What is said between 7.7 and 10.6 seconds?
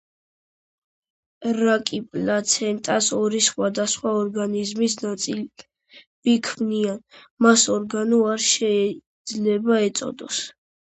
ორგანო არ შეიძლება ეწოდოს.